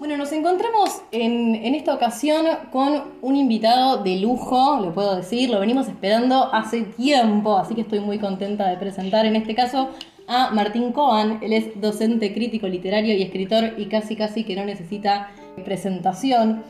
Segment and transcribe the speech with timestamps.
[0.00, 5.50] Bueno, nos encontramos en, en, esta ocasión con un invitado de lujo, lo puedo decir,
[5.50, 9.90] lo venimos esperando hace tiempo, así que estoy muy contenta de presentar en este caso
[10.26, 11.40] a Martín Coan.
[11.42, 15.32] Él es docente, crítico literario y escritor y casi casi que no necesita
[15.66, 16.62] presentación.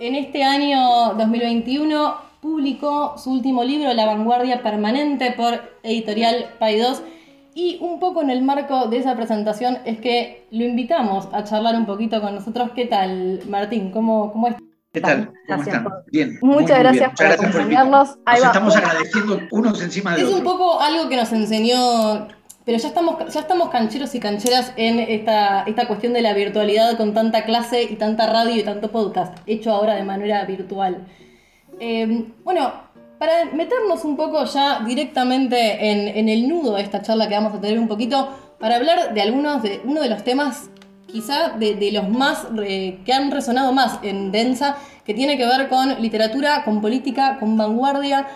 [0.00, 7.02] En este año 2021 publicó su último libro, La Vanguardia Permanente, por editorial Paidós
[7.54, 11.74] y un poco en el marco de esa presentación es que lo invitamos a charlar
[11.74, 12.70] un poquito con nosotros.
[12.74, 13.90] ¿Qué tal, Martín?
[13.90, 14.62] ¿Cómo, cómo estás?
[14.92, 15.32] ¿Qué tal?
[15.48, 15.86] ¿Cómo están?
[16.10, 16.38] Bien.
[16.42, 18.18] Muchas gracias por acompañarnos.
[18.26, 20.30] Nos estamos agradeciendo unos encima de otros.
[20.30, 22.28] Es un poco algo que nos enseñó,
[22.64, 26.96] pero ya estamos, ya estamos cancheros y cancheras en esta, esta cuestión de la virtualidad
[26.96, 31.06] con tanta clase y tanta radio y tanto podcast, hecho ahora de manera virtual.
[31.80, 32.72] Eh, bueno,
[33.22, 37.60] para meternos un poco ya directamente en, el nudo de esta charla que vamos a
[37.60, 40.70] tener un poquito, para hablar de algunos de uno de los temas
[41.06, 46.02] quizá de, los más que han resonado más en Densa, que tiene que ver con
[46.02, 48.26] literatura, con política, con vanguardia.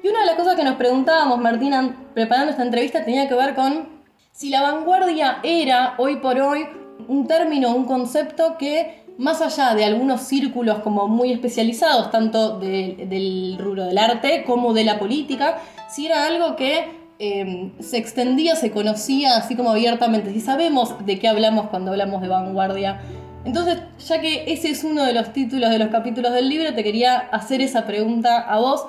[0.00, 3.56] Y una de las cosas que nos preguntábamos, Martina, preparando esta entrevista, tenía que ver
[3.56, 3.88] con
[4.30, 6.68] si la vanguardia era hoy por hoy
[7.08, 13.56] un término, un concepto que más allá de algunos círculos como muy especializados, tanto del
[13.58, 16.84] rubro del arte como de la política, si era algo que
[17.18, 22.20] em, se extendía, se conocía así como abiertamente, si sabemos de qué hablamos cuando hablamos
[22.20, 23.00] de vanguardia.
[23.44, 26.82] Entonces, ya que ese es uno de los títulos de los capítulos del libro, te
[26.82, 28.86] quería hacer esa pregunta a vos.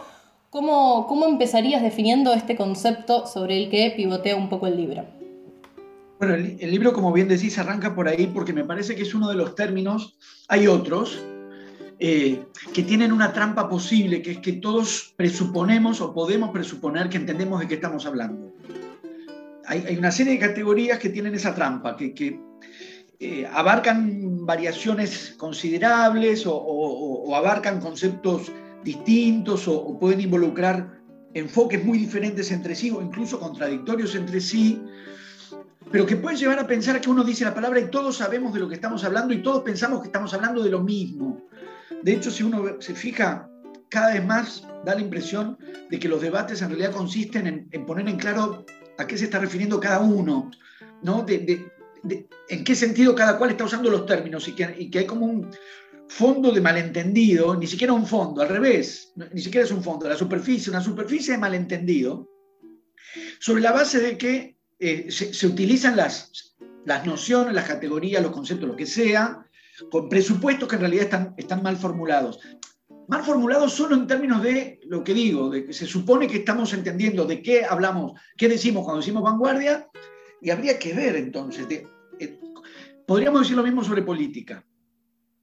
[0.49, 5.16] ¿Cómo, cómo empezarías definiendo este concepto sobre el que pivotea un poco el libro?
[6.19, 9.29] Bueno, el, libro, como bien decís, arranca por ahí porque me parece que es uno
[9.29, 11.23] de los términos, hay otros,
[11.99, 17.17] eh, que tienen una trampa posible, que es que todos presuponemos o podemos presuponer que
[17.17, 18.51] entendemos de qué estamos hablando.
[19.67, 22.39] Hay, una serie de categorías que tienen esa trampa, que,
[23.19, 28.51] eh, abarcan variaciones considerables o, abarcan conceptos
[28.83, 30.99] distintos o pueden involucrar
[31.33, 34.81] enfoques muy diferentes entre sí o incluso contradictorios entre sí
[35.91, 38.59] pero que puede llevar a pensar que uno dice la palabra y todos sabemos de
[38.59, 41.47] lo que estamos hablando y todos pensamos que estamos hablando de lo mismo.
[42.03, 43.49] De hecho, si uno se fija,
[43.89, 45.57] cada vez más da la impresión
[45.89, 48.65] de que los debates en realidad consisten en, poner en claro
[48.97, 50.51] a qué se está refiriendo cada uno,
[51.01, 51.23] ¿no?
[51.23, 51.65] De,
[52.49, 55.25] en qué sentido cada cual está usando los términos y que, y que hay como
[55.25, 55.49] un
[56.09, 60.15] fondo de malentendido, ni siquiera un fondo, al revés, ni siquiera es un fondo, la
[60.15, 62.29] superficie, una superficie de malentendido,
[63.39, 66.55] sobre la base de que eh, se, utilizan las,
[66.85, 69.45] las nociones, las categorías, los conceptos, lo que sea,
[69.91, 72.39] con presupuestos que en realidad están, están mal formulados.
[73.07, 76.73] Mal formulados solo en términos de lo que digo, de que se supone que estamos
[76.73, 79.87] entendiendo de qué hablamos, qué decimos cuando decimos vanguardia,
[80.41, 81.67] y habría que ver entonces.
[82.19, 82.39] Eh,
[83.05, 84.63] podríamos decir lo mismo sobre política.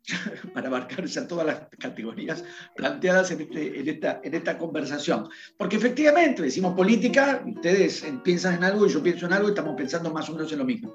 [0.55, 2.45] para abarcar ya todas las categorías
[2.77, 5.29] planteadas este, en, esta, en esta conversación.
[5.57, 9.75] Porque efectivamente decimos política, ustedes piensan en algo y yo pienso en algo y estamos
[9.77, 10.95] pensando más o menos en lo mismo.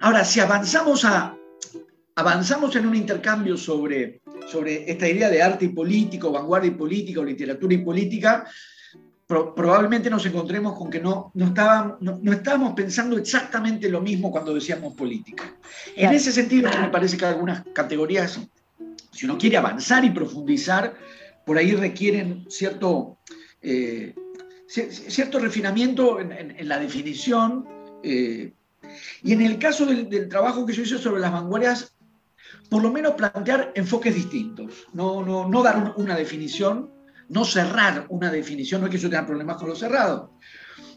[0.00, 1.36] Ahora, si avanzamos, a,
[2.16, 4.20] avanzamos en un intercambio sobre,
[4.50, 8.46] sobre esta idea de arte y político, vanguardia y política, literatura y política,
[9.26, 14.52] probablemente nos encontremos con que no, no, estábamos, no, estábamos pensando exactamente lo mismo cuando
[14.52, 15.54] decíamos política.
[15.96, 18.38] En ese sentido, me parece que algunas categorías,
[19.12, 20.94] si uno quiere avanzar y profundizar,
[21.46, 23.18] por ahí requieren cierto,
[23.62, 24.14] eh,
[24.66, 27.66] cierto refinamiento en, la definición.
[28.02, 28.52] Eh,
[29.22, 31.94] y en el caso del, del, trabajo que yo hice sobre las vanguardias,
[32.68, 36.90] por lo menos plantear enfoques distintos, no, no, no dar una definición,
[37.28, 40.32] no cerrar una definición, no es que yo tenga problemas con lo cerrado,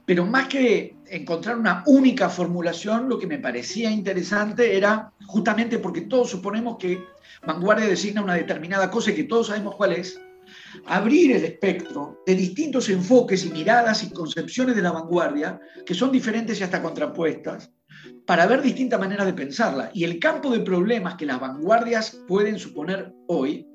[0.05, 6.01] pero más que encontrar una única formulación, lo que me parecía interesante era justamente porque
[6.01, 7.03] todos suponemos que
[7.45, 10.19] vanguardia designa una determinada cosa y que todos sabemos cuál es,
[10.85, 16.11] abrir el espectro de distintos enfoques y miradas y concepciones de la vanguardia, que son
[16.11, 17.71] diferentes y hasta contrapuestas,
[18.25, 19.91] para ver distintas maneras de pensarla.
[19.93, 23.66] Y el campo de problemas que las vanguardias pueden suponer hoy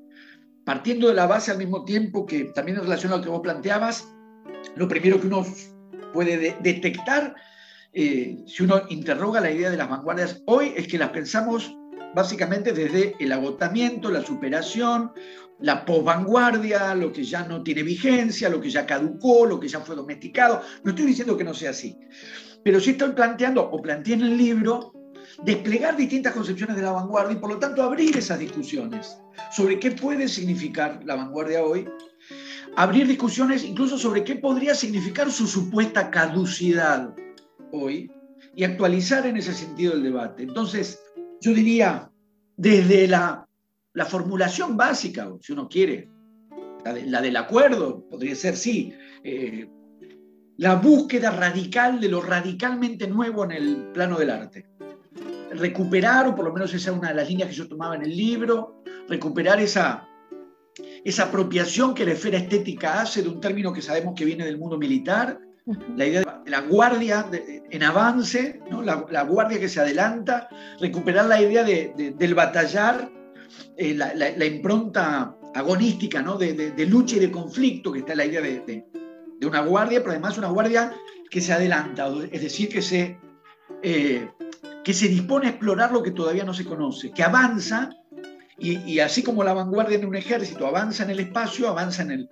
[0.65, 3.41] partiendo de la base al mismo tiempo que también en relación a lo que vos
[3.41, 4.07] planteabas,
[4.75, 5.45] lo primero que uno
[6.13, 7.35] puede detectar,
[7.91, 11.75] eh, si uno interroga la idea de las vanguardias hoy, es que las pensamos
[12.15, 15.11] básicamente desde el agotamiento, la superación,
[15.59, 19.79] la posvanguardia, lo que ya no tiene vigencia, lo que ya caducó, lo que ya
[19.79, 20.61] fue domesticado.
[20.83, 21.97] No estoy diciendo que no sea así,
[22.63, 24.93] pero sí estoy planteando, o planteé en el libro,
[25.43, 29.17] desplegar distintas concepciones de la vanguardia y por lo tanto abrir esas discusiones
[29.51, 31.87] sobre qué puede significar la vanguardia hoy,
[32.75, 37.13] abrir discusiones incluso sobre qué podría significar su supuesta caducidad
[37.71, 38.09] hoy
[38.55, 40.43] y actualizar en ese sentido el debate.
[40.43, 41.01] Entonces,
[41.41, 42.09] yo diría,
[42.55, 43.47] desde la,
[44.07, 46.09] formulación básica, si uno quiere,
[46.85, 48.93] la, del acuerdo, podría ser, sí,
[49.23, 49.67] eh,
[50.57, 54.65] la búsqueda radical de lo radicalmente nuevo en el plano del arte.
[55.55, 58.03] Recuperar, o por lo menos esa es una de las líneas que yo tomaba en
[58.03, 60.07] el libro, recuperar esa,
[61.03, 64.57] esa apropiación que la esfera estética hace de un término que sabemos que viene del
[64.57, 65.39] mundo militar,
[65.95, 67.29] la idea de la guardia
[67.71, 68.81] en avance, ¿no?
[68.81, 73.09] la, guardia que se adelanta, recuperar la idea del batallar,
[73.77, 76.37] eh, la, impronta agonística ¿no?
[76.37, 78.85] de, lucha y de conflicto, que está la idea de,
[79.45, 80.93] una guardia, pero además una guardia
[81.29, 83.19] que se adelanta, es decir, que se,
[83.81, 84.29] eh,
[84.83, 87.89] que se dispone a explorar lo que todavía no se conoce, que avanza,
[88.57, 92.29] y, así como la vanguardia en un ejército avanza en el espacio, avanza en, el,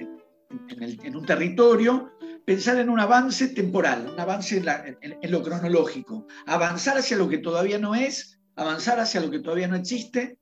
[1.03, 2.11] en un territorio,
[2.45, 4.63] pensar en un avance temporal, un avance
[5.01, 9.67] en, lo cronológico, avanzar hacia lo que todavía no es, avanzar hacia lo que todavía
[9.67, 10.37] no existe,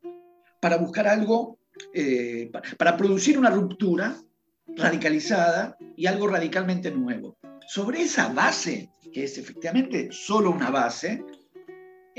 [0.61, 1.57] para buscar algo,
[1.93, 4.15] eh, para, producir una ruptura
[4.75, 7.37] radicalizada y algo radicalmente nuevo.
[7.67, 11.23] Sobre esa base, que es efectivamente solo una base,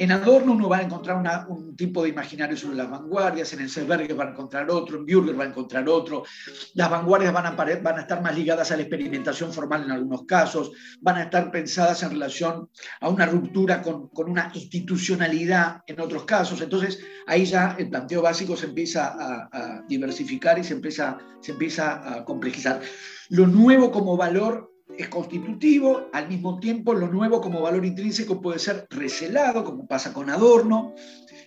[0.00, 4.18] en Adorno uno va a encontrar un tipo de imaginario sobre las vanguardias, en Selberg
[4.18, 6.24] va a encontrar otro, en Bürger va a encontrar otro.
[6.72, 10.24] Las vanguardias van a, van a estar más ligadas a la experimentación formal en algunos
[10.24, 12.70] casos, van a estar pensadas en relación
[13.02, 16.62] a una ruptura con, una institucionalidad en otros casos.
[16.62, 21.52] Entonces ahí ya el planteo básico se empieza a, a diversificar y se empieza, se
[21.52, 22.80] empieza a complejizar.
[23.28, 28.58] Lo nuevo como valor es constitutivo, al mismo tiempo lo nuevo como valor intrínseco puede
[28.58, 30.94] ser recelado, como pasa con Adorno,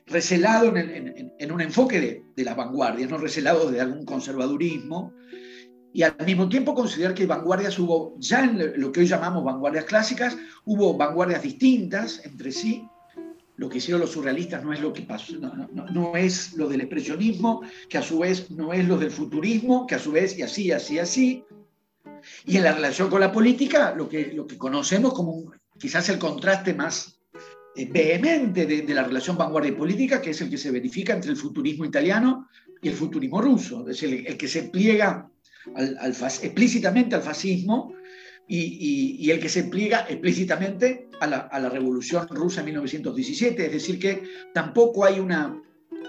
[0.06, 5.14] recelado en, un enfoque de, de, la vanguardia, no recelado de algún conservadurismo,
[5.94, 9.86] y al mismo tiempo considerar que vanguardias hubo, ya en lo que hoy llamamos vanguardias
[9.86, 10.36] clásicas,
[10.66, 12.88] hubo vanguardias distintas entre sí.
[13.58, 16.82] Lo que hicieron los surrealistas no es lo que pasó, no, no es lo del
[16.82, 20.42] expresionismo, que a su vez no es lo del futurismo, que a su vez y
[20.42, 21.44] así, así, así.
[22.46, 26.20] Y en la relación con la política, lo que, lo que conocemos como quizás el
[26.20, 27.20] contraste más
[27.76, 31.32] eh, vehemente de, la relación vanguardia y política, que es el que se verifica entre
[31.32, 32.48] el futurismo italiano
[32.82, 35.28] y el futurismo ruso, es decir, el, que se pliega
[35.76, 37.94] al, explícitamente al fascismo
[38.48, 43.66] y, y, el que se pliega explícitamente a la, a la revolución rusa en 1917,
[43.66, 44.24] es decir, que
[44.54, 45.60] tampoco hay una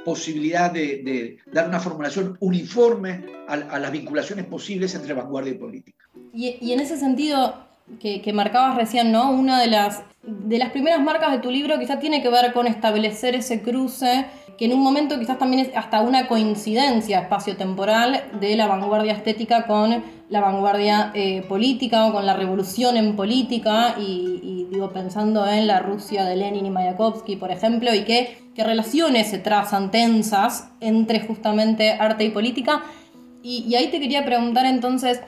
[0.05, 6.05] posibilidad de, dar una formulación uniforme a, las vinculaciones posibles entre vanguardia y política.
[6.33, 7.64] Y, en ese sentido
[8.01, 9.31] que, marcabas recién, ¿no?
[9.31, 12.67] Una de las, de las primeras marcas de tu libro quizás tiene que ver con
[12.67, 14.27] establecer ese cruce,
[14.59, 19.67] que en un momento quizás también es hasta una coincidencia espacio-temporal de la vanguardia estética
[19.67, 25.67] con la vanguardia eh, política o con la revolución en política y, digo pensando en
[25.67, 31.19] la Rusia de Lenin y Mayakovsky, por ejemplo, y que, relaciones se trazan tensas entre
[31.19, 32.85] justamente arte y política.
[33.43, 35.21] Y, ahí te quería preguntar entonces,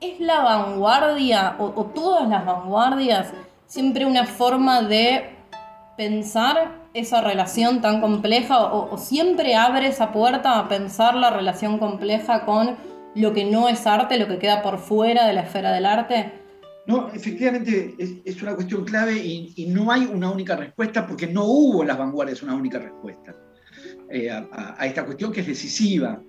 [0.00, 3.32] ¿es la vanguardia o, todas las vanguardias
[3.66, 5.30] siempre una forma de
[5.96, 12.44] pensar esa relación tan compleja o, siempre abre esa puerta a pensar la relación compleja
[12.44, 12.76] con
[13.14, 16.32] lo que no es arte, lo que queda por fuera de la esfera del arte?
[16.86, 21.82] No, efectivamente es, una cuestión clave y, no hay una única respuesta porque no hubo
[21.82, 23.34] en las vanguardias una única respuesta
[24.10, 26.20] eh, a, esta cuestión que es decisiva.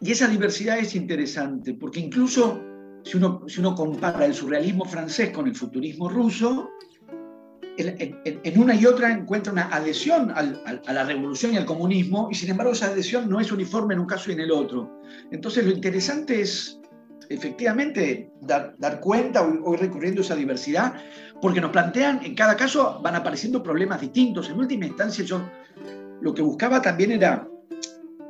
[0.00, 2.60] Y esa diversidad es interesante porque incluso
[3.06, 6.70] si uno, compara el surrealismo francés con el futurismo ruso,
[7.78, 12.50] en, una y otra encuentra una adhesión a la revolución y al comunismo, y sin
[12.50, 15.00] embargo esa adhesión no es uniforme en un caso y en el otro.
[15.30, 16.80] Entonces lo interesante es
[17.28, 20.94] efectivamente dar, cuenta hoy, recurriendo a esa diversidad,
[21.40, 24.48] porque nos plantean, en cada caso van apareciendo problemas distintos.
[24.48, 25.42] En última instancia yo
[26.20, 27.46] lo que buscaba también era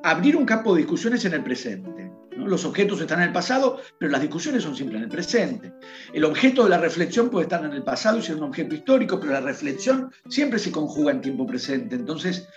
[0.07, 2.13] abrir un campo de discusiones en el presente.
[2.37, 5.73] Los objetos están en el pasado, pero las discusiones son siempre en el presente.
[6.15, 9.19] El objeto de la reflexión puede estar en el pasado y ser un objeto histórico,
[9.19, 11.97] pero la reflexión siempre se conjuga en tiempo presente.
[11.97, 12.49] Entonces,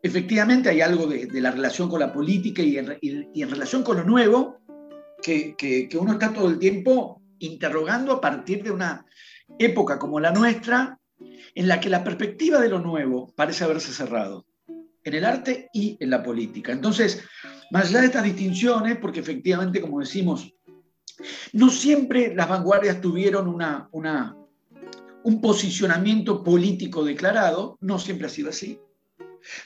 [0.00, 4.60] efectivamente hay algo de, la relación con la política y en, relación con lo nuevo
[5.20, 9.04] que, que uno está todo el tiempo interrogando a partir de una
[9.58, 11.00] época como la nuestra,
[11.52, 14.46] en la que la perspectiva de lo nuevo parece haberse cerrado,
[15.06, 16.72] en el arte y en la política.
[16.72, 17.22] Entonces,
[17.70, 20.52] más allá de estas distinciones, porque efectivamente, como decimos,
[21.52, 23.56] no siempre las vanguardias tuvieron
[25.22, 28.80] un posicionamiento político declarado, no siempre ha sido así.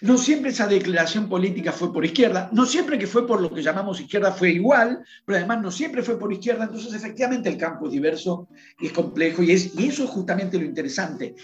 [0.00, 3.62] No siempre esa declaración política fue por izquierda, no siempre que fue por lo que
[3.62, 7.86] llamamos izquierda fue igual, pero además no siempre fue por izquierda, entonces efectivamente el campo
[7.86, 8.48] es diverso
[8.78, 11.34] y es complejo y, es, y eso es justamente lo interesante.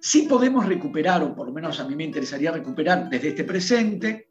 [0.00, 4.28] Sí podemos recuperar, o por lo menos a mí me interesaría recuperar desde este presente,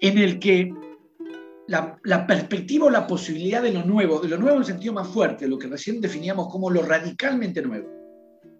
[0.00, 0.72] en el que
[1.68, 4.92] la, la, perspectiva o la posibilidad de lo nuevo, de lo nuevo en el sentido
[4.92, 7.88] más fuerte, lo que recién definíamos como lo radicalmente nuevo,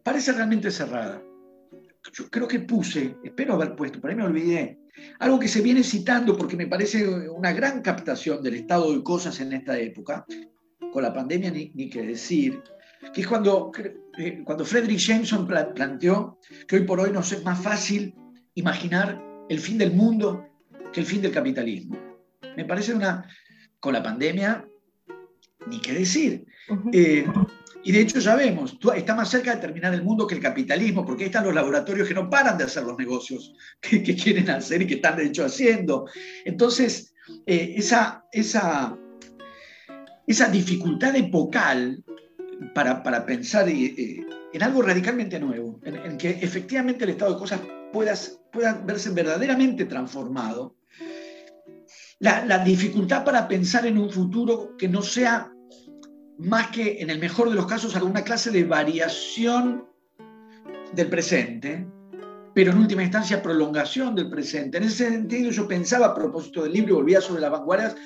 [0.03, 1.23] parece realmente cerrada
[2.13, 4.79] yo creo que puse, espero haber puesto, por ahí me olvidé,
[5.19, 9.41] algo que se viene citando porque me parece una gran captación del estado de cosas
[9.41, 10.25] en esta época,
[10.93, 12.63] con la pandemia ni, ni que decir,
[13.13, 13.71] que es cuando,
[14.19, 18.15] eh, cuando Frederick Jameson planteó que hoy por hoy nos es más fácil
[18.55, 20.47] imaginar el fin del mundo
[20.93, 21.99] que el fin del capitalismo.
[22.57, 23.29] Me parece una,
[23.81, 24.67] con la pandemia,
[25.67, 26.47] ni qué decir.
[27.87, 31.07] Y de hecho ya vemos, está más cerca de terminar el mundo que el capitalismo,
[31.07, 34.83] porque ahí están los laboratorios que no paran de hacer los negocios que, quieren hacer
[34.83, 36.05] y que están de hecho haciendo.
[36.45, 37.15] Entonces,
[37.47, 38.99] eh, esa, esa,
[40.27, 42.03] esa dificultad epocal
[42.75, 47.61] para, para pensar eh, en algo radicalmente nuevo, en, que efectivamente el estado de cosas
[47.93, 48.15] pueda,
[48.51, 50.75] pueda verse verdaderamente transformado,
[52.19, 55.53] la dificultad para pensar en un futuro que no sea
[56.39, 59.87] más que en el mejor de los casos alguna clase de variación
[60.93, 61.87] del presente,
[62.55, 64.79] pero en última instancia prolongación del presente.
[64.79, 67.97] En ese sentido yo pensaba a propósito del libro, volvía sobre las vanguardias,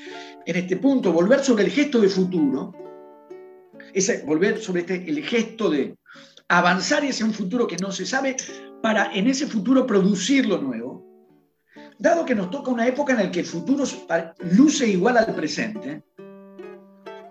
[0.47, 2.75] en este punto, volver sobre el gesto de futuro,
[3.93, 5.97] ese, volver sobre este, el gesto de
[6.49, 8.37] avanzar hacia un futuro que no se sabe,
[8.83, 11.07] para en ese futuro producir lo nuevo,
[11.99, 13.85] dado que nos toca una época en la que el futuro
[14.57, 16.03] luce igual al presente,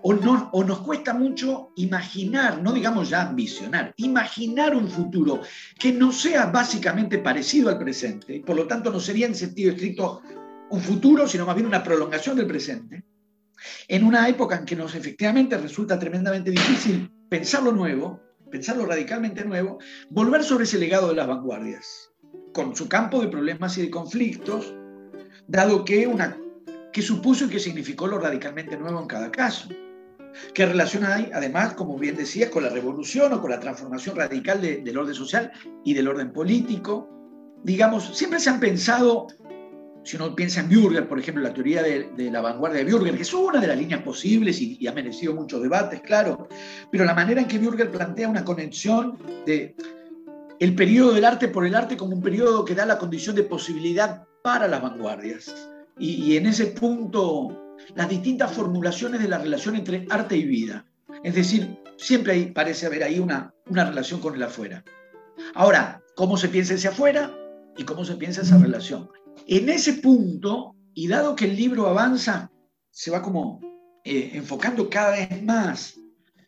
[0.02, 0.14] o,
[0.52, 5.40] o nos cuesta mucho imaginar, no digamos ya ambicionar, imaginar un futuro
[5.78, 9.72] que no sea básicamente parecido al presente, y por lo tanto no sería en sentido
[9.72, 10.22] estricto
[10.70, 13.04] un futuro, sino más bien una prolongación del presente,
[13.88, 18.86] en una época en que nos efectivamente resulta tremendamente difícil pensar lo nuevo, pensar lo
[18.86, 19.78] radicalmente nuevo,
[20.08, 22.10] volver sobre ese legado de las vanguardias,
[22.52, 24.74] con su campo de problemas y de conflictos,
[25.46, 26.38] dado que, una,
[26.92, 29.68] que supuso y que significó lo radicalmente nuevo en cada caso.
[30.54, 34.60] ¿Qué relación hay, además, como bien decías, con la revolución o con la transformación radical
[34.60, 35.50] del orden social
[35.84, 37.08] y del orden político?
[37.62, 39.28] Digamos, siempre se han pensado,
[40.04, 43.22] si uno piensa en Bürger, por ejemplo, la teoría de, la vanguardia de Bürger, que
[43.22, 46.48] es una de las líneas posibles y, ha merecido muchos debates, claro,
[46.90, 49.74] pero la manera en que Bürger plantea una conexión de
[50.58, 53.44] el periodo del arte por el arte como un periodo que da la condición de
[53.44, 55.54] posibilidad para las vanguardias.
[55.98, 60.86] y en ese punto las distintas formulaciones de la relación entre arte y vida.
[61.24, 64.84] Es decir, siempre hay, parece haber ahí una, una relación con el afuera.
[65.54, 67.34] Ahora, ¿cómo se piensa ese afuera
[67.76, 69.08] y cómo se piensa esa relación?
[69.46, 72.50] En ese punto, y dado que el libro avanza,
[72.90, 73.60] se va como
[74.04, 75.98] eh, enfocando cada vez más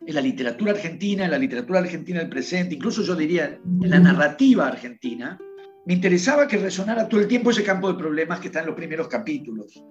[0.07, 4.01] en la literatura argentina, en la literatura argentina del presente, incluso yo diría en la
[4.01, 5.39] narrativa argentina,
[5.85, 8.77] me interesaba que resonara todo el tiempo ese campo de problemas que está en los
[8.77, 9.83] primeros capítulos.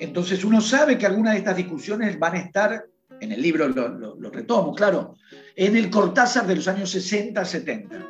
[0.00, 2.84] Entonces uno sabe que algunas de estas discusiones van a estar,
[3.20, 5.14] en el libro lo, retomo, claro,
[5.56, 8.08] en el Cortázar de los años 60, 70.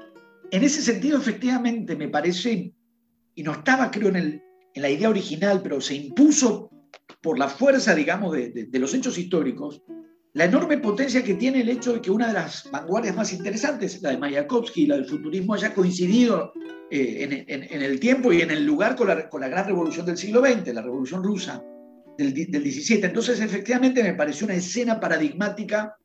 [0.50, 2.72] En ese sentido, efectivamente, me parece,
[3.34, 4.42] y no estaba creo en,
[4.74, 6.70] la idea original, pero se impuso
[7.20, 9.82] por la fuerza, digamos, de, los hechos históricos,
[10.34, 14.00] la enorme potencia que tiene el hecho de que una de las vanguardias más interesantes,
[14.02, 16.52] la de Mayakovsky, la del futurismo, haya coincidido
[16.90, 20.16] eh, en, el tiempo y en el lugar con la, con la, gran revolución del
[20.16, 21.64] siglo XX, la revolución rusa
[22.18, 23.06] del, del 17.
[23.06, 25.96] Entonces, efectivamente, me pareció una escena paradigmática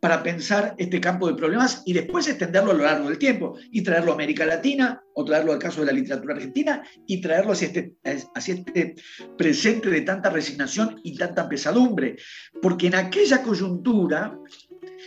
[0.00, 3.82] para pensar este campo de problemas y después extenderlo a lo largo del tiempo y
[3.82, 7.68] traerlo a América Latina o traerlo al caso de la literatura argentina y traerlo hacia
[7.68, 7.94] este,
[8.34, 8.94] hacia este
[9.36, 12.16] presente de tanta resignación y tanta pesadumbre.
[12.60, 14.38] Porque en aquella coyuntura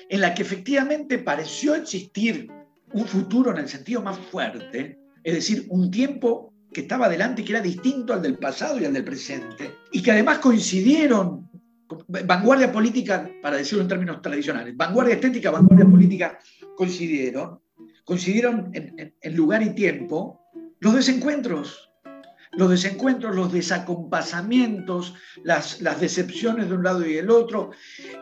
[0.10, 2.50] en la que efectivamente pareció existir
[2.94, 7.52] un futuro en el sentido más fuerte, es decir, un tiempo que estaba adelante que
[7.54, 11.50] era distinto al del pasado y al del presente, y que además coincidieron,
[12.08, 16.40] vanguardia política, para decirlo en términos tradicionales, vanguardia estética, vanguardia política,
[16.76, 17.60] coincidieron,
[18.04, 20.40] coincidieron en, en lugar y tiempo,
[20.80, 21.90] los desencuentros,
[22.54, 27.72] los desencuentros, los desacompasamientos, las, las decepciones de un lado y del otro,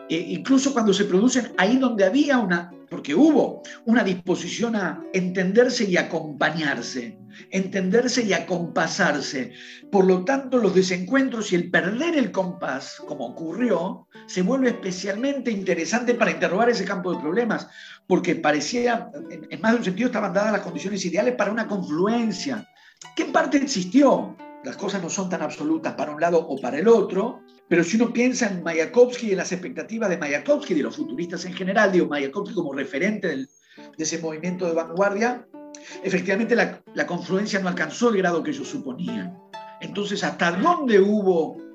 [0.08, 5.84] e incluso cuando se producen ahí donde había una, porque hubo una disposición a entenderse
[5.84, 7.18] y acompañarse,
[7.50, 9.52] entenderse y acompasarse.
[9.90, 15.50] Por lo tanto, los desencuentros y el perder el compás, como ocurrió, se vuelve especialmente
[15.50, 17.68] interesante para interrogar ese campo de problemas,
[18.06, 22.68] porque parecía, en más de un sentido, estaban dadas las condiciones ideales para una confluencia
[23.14, 24.36] que en parte existió.
[24.64, 27.96] Las cosas no son tan absolutas para un lado o para el otro, pero si
[27.96, 31.92] uno piensa en Mayakovsky y en las expectativas de Mayakovsky, de los futuristas en general,
[31.92, 33.46] digo Mayakovsky como referente de
[33.98, 35.46] ese movimiento de vanguardia,
[36.02, 39.36] efectivamente la, la confluencia no alcanzó el grado que ellos suponían.
[39.80, 41.68] Entonces, ¿hasta dónde hubo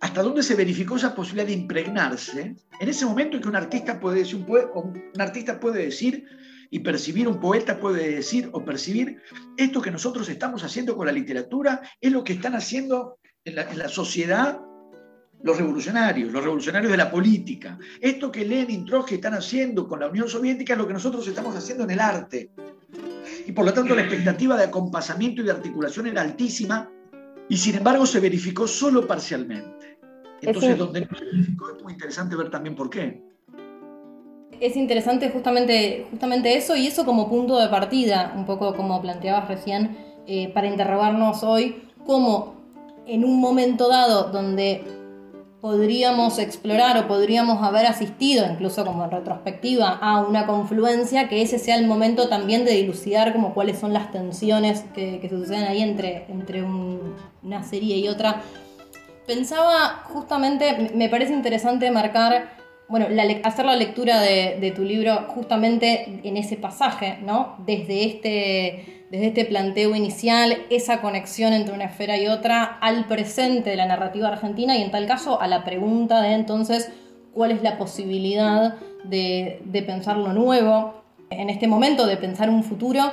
[0.00, 4.00] hasta dónde se verificó esa posibilidad de impregnarse, en ese momento en que un artista
[4.00, 6.24] puede decir, un, un artista puede decir
[6.70, 9.20] y percibir, un poeta puede decir o percibir,
[9.56, 13.70] esto que nosotros estamos haciendo con la literatura es lo que están haciendo en la,
[13.70, 14.60] en la sociedad
[15.42, 17.78] los revolucionarios, los revolucionarios de la política.
[18.00, 21.56] Esto que Lenin, Trotsky están haciendo con la Unión Soviética es lo que nosotros estamos
[21.56, 22.50] haciendo en el arte.
[23.50, 26.88] Y por lo tanto la expectativa de acompasamiento y de articulación era altísima
[27.48, 29.98] y sin embargo se verificó solo parcialmente.
[30.40, 33.20] Entonces, donde no se verificó es muy interesante ver también por qué.
[34.60, 39.48] Es interesante justamente, justamente eso y eso como punto de partida, un poco como planteabas
[39.48, 42.54] recién, eh, para interrogarnos hoy, cómo
[43.08, 44.84] en un momento dado donde
[45.60, 51.58] podríamos explorar o podríamos haber asistido, incluso como en retrospectiva, a una confluencia, que ese
[51.58, 56.24] sea el momento también de dilucidar como cuáles son las tensiones que, suceden ahí entre,
[56.30, 58.40] entre una serie y otra.
[59.26, 62.59] Pensaba justamente, me parece interesante marcar,
[62.90, 63.06] bueno,
[63.44, 67.56] hacer la lectura de, de tu libro justamente en ese pasaje, ¿no?
[67.64, 73.70] Desde este desde este planteo inicial, esa conexión entre una esfera y otra al presente
[73.70, 76.92] de la narrativa argentina y en tal caso a la pregunta de entonces
[77.34, 83.12] cuál es la posibilidad de, pensar lo nuevo, en este momento de pensar un futuro.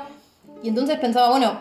[0.62, 1.60] Y entonces pensaba, bueno,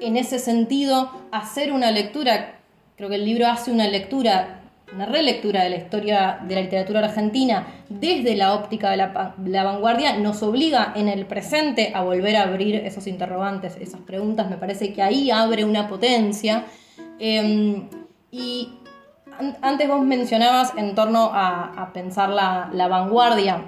[0.00, 2.60] en ese sentido, hacer una lectura,
[2.96, 4.62] creo que el libro hace una lectura
[4.92, 10.16] una relectura de la historia de la literatura argentina desde la óptica de la, vanguardia
[10.18, 14.48] nos obliga en el presente a volver a abrir esos interrogantes, esas preguntas.
[14.48, 16.64] Me parece que ahí abre una potencia.
[17.18, 17.88] Em,
[18.30, 18.70] y
[19.60, 23.62] antes vos mencionabas en torno a, pensar la, vanguardia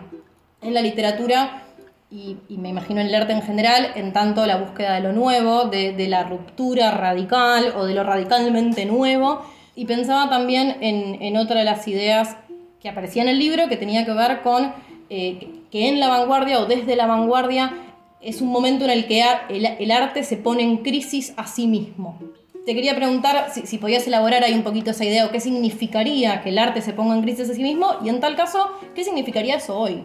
[0.63, 1.65] en la literatura
[2.11, 5.65] y, me imagino en el arte en general, en tanto la búsqueda de lo nuevo,
[5.65, 9.43] de la ruptura radical o de lo radicalmente nuevo
[9.79, 12.37] y pensaba también en, otra de las ideas
[12.81, 14.75] que aparecía en el libro que tenía que ver con
[15.09, 17.73] eh, que en la vanguardia o desde la vanguardia
[18.21, 22.19] es un momento en el que el, arte se pone en crisis a sí mismo.
[22.67, 26.49] Te quería preguntar si, podías elaborar ahí un poquito esa idea o qué significaría que
[26.49, 29.55] el arte se ponga en crisis a sí mismo y en tal caso, ¿qué significaría
[29.55, 30.03] eso hoy?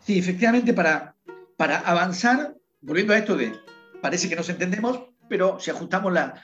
[0.00, 1.14] Sí, efectivamente para,
[1.56, 3.54] para avanzar, volviendo a esto de,
[4.02, 6.34] parece que nos entendemos, pero si ajustamos la,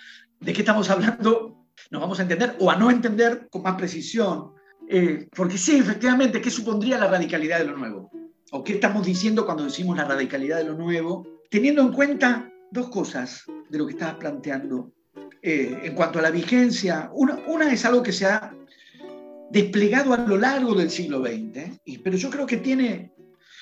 [0.41, 4.53] de qué estamos hablando, nos vamos a entender o a no entender con más precisión.
[4.89, 8.11] Eh, porque sí, efectivamente, ¿qué supondría la radicalidad de lo nuevo?
[8.51, 11.27] ¿O qué estamos diciendo cuando decimos la radicalidad de lo nuevo?
[11.51, 14.93] Teniendo en cuenta dos cosas de lo que estabas planteando.
[15.43, 18.55] Eh, en cuanto a la vigencia, una, una, es algo que se ha
[19.51, 23.13] desplegado a lo largo del siglo XX, y, pero yo creo que tiene,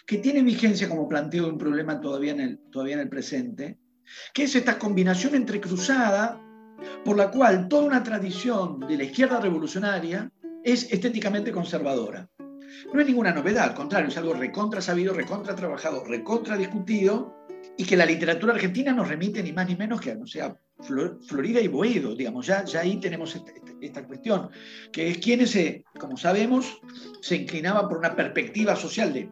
[0.07, 3.79] que tiene vigencia como planteo un problema todavía en, el, todavía en el presente,
[4.33, 6.41] que es esta combinación entre cruzada
[7.05, 10.31] por la cual toda una tradición de la izquierda revolucionaria
[10.65, 12.29] es estéticamente conservadora.
[12.93, 17.43] No es ninguna novedad, al contrario, es algo recontra sabido, recontra trabajado, recontra discutido,
[17.77, 20.57] y que la literatura argentina nos remite ni más ni menos que a, no sea,
[20.81, 24.51] Florida y Boedo, digamos, ya, ya ahí tenemos esta, esta, cuestión,
[24.93, 26.81] que es quienes, se, como sabemos,
[27.21, 29.31] se inclinaban por una perspectiva social de,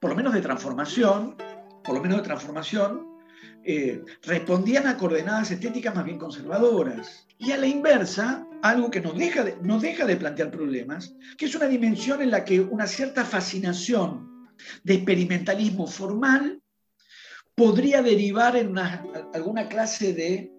[0.00, 1.36] por lo menos de transformación,
[1.84, 3.06] por lo menos de transformación,
[3.68, 7.26] eh, respondían a coordenadas estéticas más bien conservadoras.
[7.36, 11.54] Y a la inversa, algo que nos deja, de, deja de plantear problemas, que es
[11.56, 16.62] una dimensión en la que una cierta fascinación de experimentalismo formal
[17.56, 20.52] podría derivar en alguna clase de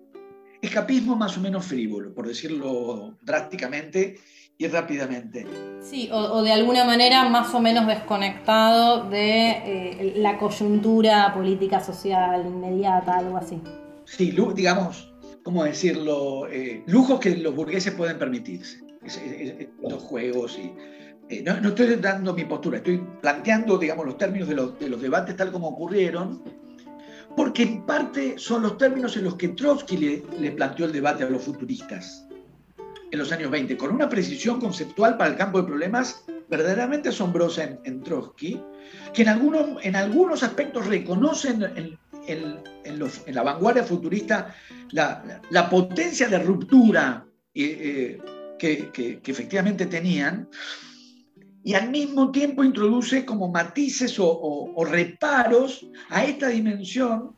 [0.61, 4.19] escapismo más o menos frívolo, por decirlo drásticamente,
[4.57, 5.45] y rápidamente.
[5.81, 12.45] Sí, o, de alguna manera más o menos desconectado de eh, la coyuntura política social
[12.45, 13.61] inmediata, algo así.
[14.05, 16.47] Sí, digamos, ¿cómo decirlo?
[16.49, 18.81] Eh, lujos que los burgueses pueden permitirse,
[19.81, 20.73] los juegos y...
[21.29, 24.87] Eh, no, no, estoy dando mi postura, estoy planteando, digamos, los términos de los, de
[24.87, 26.41] los debates tal como ocurrieron,
[27.35, 31.25] porque en parte son los términos en los que Trotsky le, le planteó el debate
[31.25, 32.26] a los futuristas
[33.11, 37.77] en los años 20, con una precisión conceptual para el campo de problemas verdaderamente asombrosa
[37.83, 38.61] en, Trotsky,
[39.13, 42.63] que en algunos, en algunos aspectos reconocen en,
[43.33, 44.55] la vanguardia futurista
[44.91, 48.19] la, potencia de ruptura eh,
[48.59, 50.49] eh, que, efectivamente tenían,
[51.63, 57.35] y al mismo tiempo introduce como matices o reparos a esta dimensión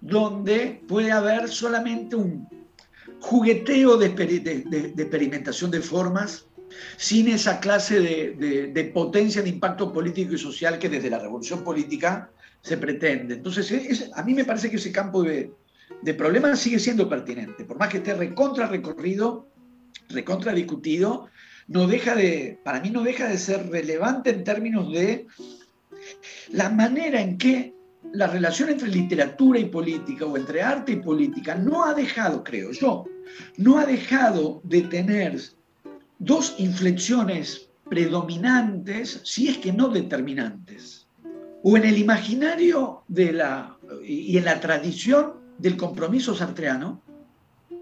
[0.00, 2.48] donde puede haber solamente un
[3.20, 4.06] jugueteo de,
[4.96, 6.46] experimentación de formas
[6.96, 12.30] sin esa clase de, potencia de impacto político y social que desde la revolución política
[12.62, 13.34] se pretende.
[13.34, 15.52] Entonces, a mí me parece que ese campo de,
[16.16, 19.48] problemas sigue siendo pertinente, por más que esté recontra recorrido,
[20.08, 21.28] recontra discutido,
[21.68, 25.26] no deja de, para mí no deja de ser relevante en términos de
[26.50, 27.75] la manera en que
[28.12, 32.72] la relación entre literatura y política o entre arte y política no ha dejado, creo
[32.72, 33.04] yo,
[33.56, 35.40] no ha dejado de tener
[36.18, 41.06] dos inflexiones predominantes, si es que no determinantes,
[41.62, 47.02] o en el imaginario de la, y en la tradición del compromiso sartreano,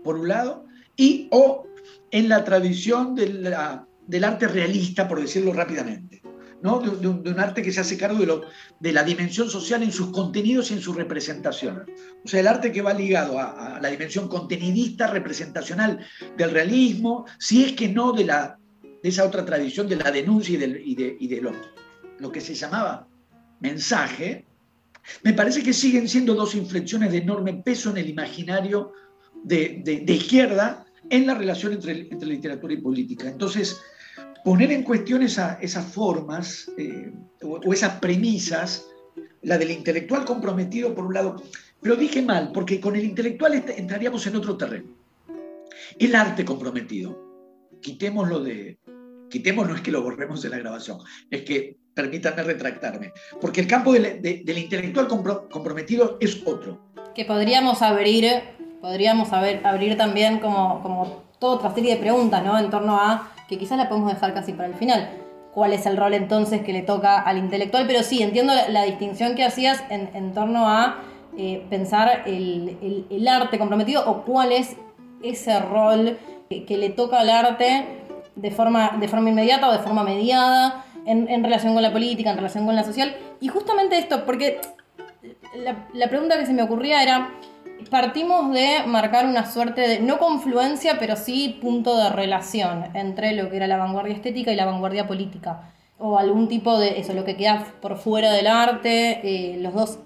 [0.02, 1.66] por un lado, y o
[2.10, 6.23] en la tradición del arte realista, por decirlo rápidamente.
[6.64, 8.40] De, un, arte que se hace cargo
[8.80, 11.84] de, la dimensión social en sus contenidos y en su representación.
[12.24, 16.00] O sea, el arte que va ligado a, la dimensión contenidista, representacional
[16.38, 20.54] del realismo, si es que no de, la, de esa otra tradición de la denuncia
[20.54, 20.56] y,
[20.94, 23.08] de, y de, lo, que se llamaba
[23.60, 24.46] mensaje,
[25.22, 28.94] me parece que siguen siendo dos inflexiones de enorme peso en el imaginario
[29.42, 33.28] de, izquierda en la relación entre literatura y política.
[33.28, 33.78] Entonces,
[34.44, 37.10] poner en cuestión esas formas eh,
[37.42, 38.86] o, esas premisas,
[39.42, 41.42] la del intelectual comprometido por un lado,
[41.80, 44.90] pero dije mal, porque con el intelectual entraríamos en otro terreno.
[45.98, 47.18] El arte comprometido,
[47.80, 48.78] quitémoslo de,
[49.30, 50.98] quitemos no es que lo borremos de la grabación,
[51.30, 56.80] es que permítanme retractarme, porque el campo del, intelectual comprometido es otro.
[57.14, 58.26] Que podríamos abrir,
[58.80, 62.58] podríamos abrir también como, como toda otra serie de preguntas, ¿no?
[62.58, 65.10] En torno a que quizás la podemos dejar casi para el final.
[65.52, 67.86] ¿Cuál es el rol entonces que le toca al intelectual?
[67.86, 70.96] Pero sí, entiendo la, distinción que hacías en, torno a
[71.38, 74.76] eh, pensar el, arte comprometido o cuál es
[75.22, 77.86] ese rol que, le toca al arte
[78.34, 82.36] de forma, de forma inmediata o de forma mediada en, relación con la política, en
[82.36, 83.14] relación con la social.
[83.40, 84.60] Y justamente esto, porque
[85.54, 87.30] la, la pregunta que se me ocurría era
[87.90, 93.50] partimos de marcar una suerte de, no confluencia, pero sí punto de relación entre lo
[93.50, 95.72] que era la vanguardia estética y la vanguardia política.
[95.98, 99.98] O algún tipo de, eso, lo que queda por fuera del arte, eh, los dos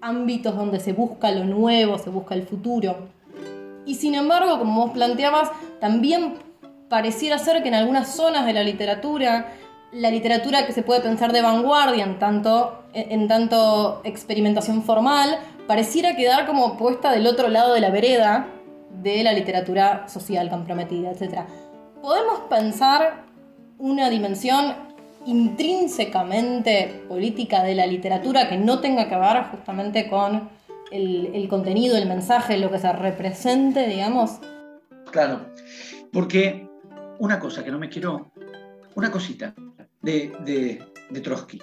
[0.00, 3.08] ámbitos donde se busca lo nuevo, se busca el futuro.
[3.86, 6.34] Y sin embargo, como vos planteabas, también
[6.88, 9.52] pareciera ser que en algunas zonas de la literatura,
[9.92, 16.16] la literatura que se puede pensar de vanguardia en tanto, en tanto experimentación formal, pareciera
[16.16, 18.48] quedar como puesta del otro lado de la vereda
[19.02, 21.40] de la literatura social comprometida, etc.
[22.00, 23.24] ¿Podemos pensar
[23.78, 24.74] una dimensión
[25.26, 30.48] intrínsecamente política de la literatura que no tenga que ver justamente con
[30.90, 34.38] el, contenido, el mensaje, lo que se represente, digamos?
[35.10, 35.46] Claro,
[36.12, 36.68] porque
[37.18, 38.30] una cosa que no me quiero,
[38.94, 39.54] una cosita
[40.02, 40.80] de
[41.22, 41.60] Trotsky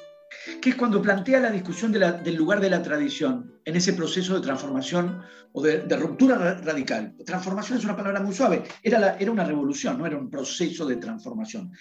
[0.62, 4.42] que es cuando plantea la discusión del lugar de la tradición en ese proceso de
[4.42, 7.14] transformación o de, ruptura radical.
[7.26, 10.98] Transformación es una palabra muy suave, era, era una revolución, no era un proceso de
[10.98, 11.72] transformación.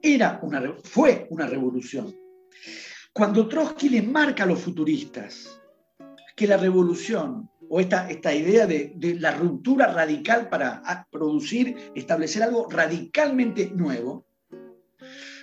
[0.00, 2.14] Era una, fue una revolución.
[3.12, 5.60] Cuando Trotsky le marca a los futuristas
[6.36, 12.42] que la revolución o esta, esta idea de, de, la ruptura radical para producir, establecer
[12.42, 14.26] algo radicalmente nuevo,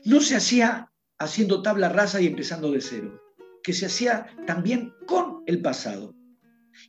[0.05, 0.89] no se hacía
[1.25, 3.21] haciendo tabla rasa y empezando de cero,
[3.63, 6.15] que se hacía también con el pasado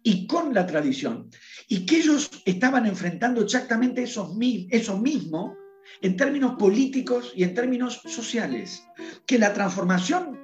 [0.02, 1.30] y con la tradición,
[1.68, 4.36] y que ellos estaban enfrentando exactamente eso,
[4.70, 5.56] eso mismo
[6.02, 8.84] en términos políticos y en términos sociales,
[9.26, 10.38] que la transformación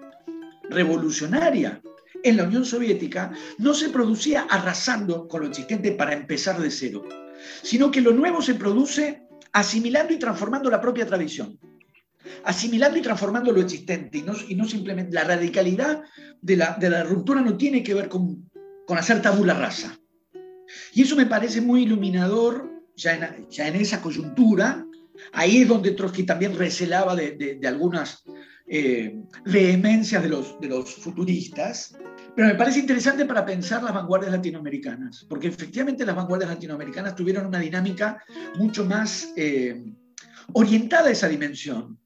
[0.71, 1.83] revolucionaria
[2.23, 7.05] en la Unión Soviética no se producía arrasando con lo existente para empezar de cero,
[7.63, 11.59] sino que lo nuevo se produce asimilando y transformando la propia tradición
[12.45, 16.03] asimilando y transformando lo existente y no, simplemente la radicalidad
[16.41, 18.51] de la, la, ruptura no tiene que ver con,
[18.87, 19.99] con hacer tabula rasa.
[20.93, 24.87] Y eso me parece muy iluminador ya en, esa coyuntura.
[25.33, 28.25] Ahí es donde Trotsky también recelaba de, algunas
[28.67, 31.97] eh, vehemencias de los, de los futuristas,
[32.35, 37.47] pero me parece interesante para pensar las vanguardias latinoamericanas, porque efectivamente las vanguardias latinoamericanas tuvieron
[37.47, 38.23] una dinámica
[38.57, 39.85] mucho más eh,
[40.55, 41.99] orientada a esa dimensión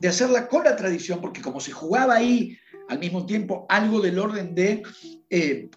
[0.00, 2.58] de hacerla con la tradición, porque como se jugaba ahí
[2.88, 4.82] al mismo tiempo algo del orden de
[5.28, 5.68] eh,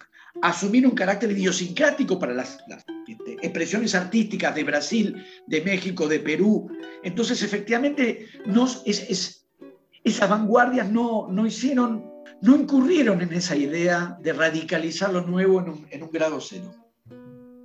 [0.42, 2.58] asumir un carácter idiosincrático para las,
[3.06, 6.68] este, expresiones artísticas de Brasil, de México, de Perú.
[7.02, 9.46] Entonces, efectivamente, nos, es,
[10.02, 15.68] esas vanguardias no, no hicieron no incurrieron en esa idea de radicalizar lo nuevo en
[15.68, 16.74] un, en un grado cero,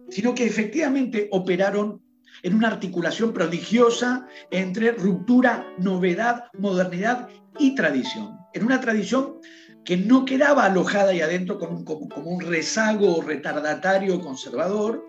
[0.10, 2.02] sino que efectivamente operaron
[2.44, 7.28] en una articulación prodigiosa entre ruptura, novedad, modernidad
[7.60, 8.38] y tradición.
[8.54, 9.36] En una tradición
[9.84, 15.06] que no quedaba alojada ahí adentro como, como un rezago retardatario conservador,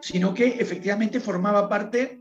[0.00, 2.20] sino que efectivamente formaba parte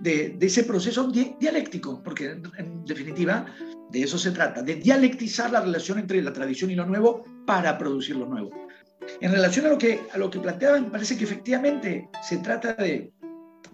[0.00, 3.46] de, ese proceso dialéctico, porque en, definitiva
[3.90, 7.76] de eso se trata, de dialectizar la relación entre la tradición y lo nuevo para
[7.78, 8.50] producir lo nuevo.
[9.20, 12.74] En relación a lo que, a lo que planteaba, me parece que efectivamente se trata
[12.74, 13.10] de,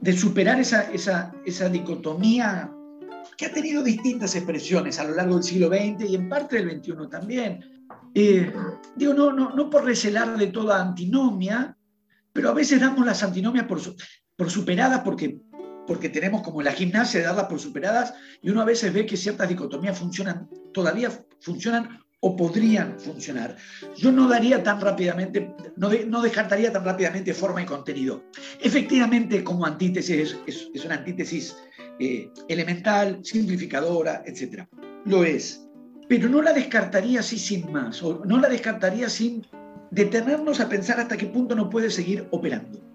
[0.01, 2.71] de superar esa, esa, esa dicotomía
[3.37, 6.71] que ha tenido distintas expresiones a lo largo del siglo XX y en parte del
[6.71, 7.89] XXI también.
[8.15, 8.53] Eh,
[8.95, 11.77] digo, no, no, no por recelar de toda antinomia,
[12.33, 13.81] pero a veces damos las antinomias por,
[14.37, 15.41] por superadas porque,
[15.87, 19.17] porque tenemos como la gimnasia de darlas por superadas y uno a veces ve que
[19.17, 23.55] ciertas dicotomías funcionan, todavía funcionan o podrían funcionar.
[23.97, 28.25] Yo no daría tan rápidamente, no, no descartaría tan rápidamente forma y contenido.
[28.63, 31.55] Efectivamente, como antítesis, es, es, una antítesis
[32.01, 34.65] eh, elemental, simplificadora, etc.
[35.05, 35.69] Lo es.
[36.09, 39.47] Pero no la descartaría así sin más, o no la descartaría sin
[39.91, 42.94] detenernos a pensar hasta qué punto no puede seguir operando.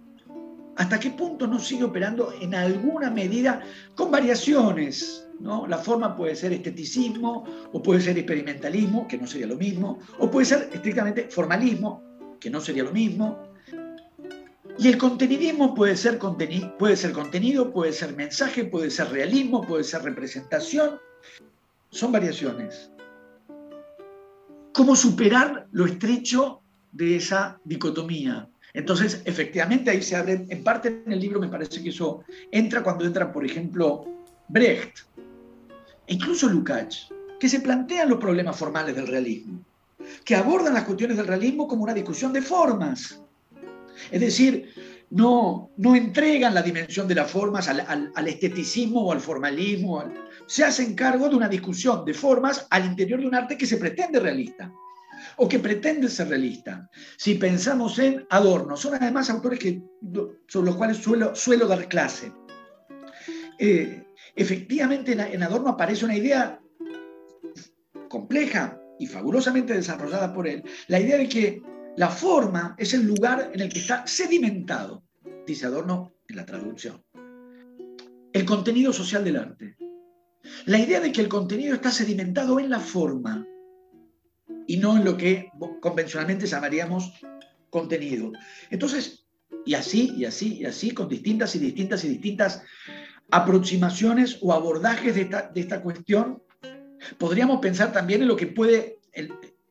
[0.79, 3.61] Hasta qué punto no sigue operando en alguna medida
[3.95, 9.57] con variaciones, la forma puede ser esteticismo, o puede ser experimentalismo, que no sería lo
[9.57, 12.01] mismo, o puede ser estrictamente formalismo,
[12.39, 13.43] que no sería lo mismo.
[14.77, 19.83] Y el contenidismo puede ser, puede ser contenido, puede ser mensaje, puede ser realismo, puede
[19.83, 20.97] ser representación.
[21.89, 22.89] Son variaciones.
[24.71, 26.61] ¿Cómo superar lo estrecho
[26.93, 28.47] de esa dicotomía?
[28.73, 32.83] Entonces, efectivamente, ahí se abre, en parte en el libro me parece que eso entra
[32.83, 34.05] cuando entra, por ejemplo,
[34.47, 34.99] Brecht,
[36.07, 39.59] e incluso Lukács, que se plantean los problemas formales del realismo,
[40.23, 43.21] que abordan las cuestiones del realismo como una discusión de formas.
[44.11, 44.73] Es decir,
[45.09, 50.03] no, no entregan la dimensión de las formas al, esteticismo o al formalismo,
[50.45, 53.77] se hacen cargo de una discusión de formas al interior de un arte que se
[53.77, 54.71] pretende realista
[55.39, 56.89] o que pretende ser realista.
[57.17, 59.81] Si pensamos en Adorno, son además autores que,
[60.47, 62.33] sobre los cuales suelo, suelo dar clase.
[63.57, 64.03] Eh,
[64.35, 66.59] efectivamente en Adorno aparece una idea
[68.09, 71.61] compleja y fabulosamente desarrollada por él, la idea de que
[71.95, 75.03] la forma es el lugar en el que está sedimentado,
[75.47, 77.01] dice Adorno en la traducción,
[78.33, 79.77] el contenido social del arte.
[80.65, 83.45] La idea de que el contenido está sedimentado en la forma
[84.69, 85.51] y no en lo que
[85.81, 87.11] convencionalmente llamaríamos
[87.71, 88.31] contenido.
[88.69, 89.25] Entonces,
[89.65, 92.61] y así, y así, y así, con distintas y distintas y distintas
[93.31, 96.43] aproximaciones o abordajes de esta, cuestión,
[97.17, 98.99] podríamos pensar también en lo que puede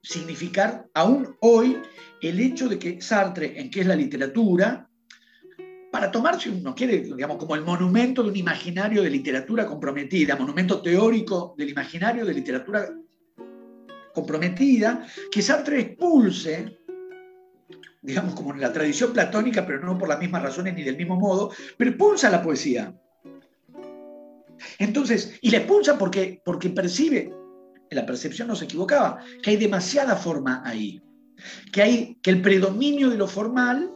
[0.02, 1.76] significar aún hoy
[2.20, 4.90] el hecho de que Sartre, en qué es la literatura,
[5.92, 10.82] para tomarse, uno quiere, digamos, como el monumento de un imaginario de literatura comprometida, monumento
[10.82, 12.90] teórico del imaginario de literatura
[14.14, 16.78] comprometida, que Sartre expulse,
[18.02, 21.16] digamos, como en la tradición platónica, pero no por las mismas razones ni del mismo
[21.16, 22.94] modo, pero expulsa la poesía.
[24.78, 27.32] Entonces, y le expulsa porque, porque percibe,
[27.90, 31.00] la percepción no se equivocaba, que hay demasiada forma ahí,
[31.72, 33.90] que, hay, que el predominio de lo formal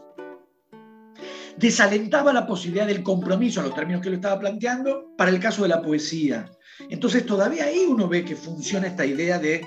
[1.57, 5.63] desalentaba la posibilidad del compromiso, en los términos que lo estaba planteando, para el caso
[5.63, 6.51] de la poesía.
[6.89, 9.67] Entonces todavía ahí uno ve que funciona esta idea de,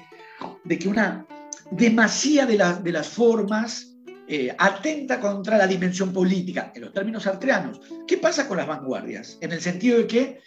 [0.67, 1.25] que una
[1.71, 3.95] demasía de, de las formas
[4.27, 7.79] eh, atenta contra la dimensión política, en los términos artreanos.
[8.07, 9.37] ¿Qué pasa con las vanguardias?
[9.39, 10.41] En el sentido de que